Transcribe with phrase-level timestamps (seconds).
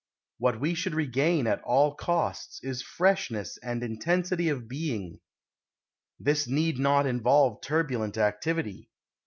[0.39, 5.19] What we should regain at all costs is freshness and intensity of being.
[6.19, 8.89] This need not involve turbulent activity.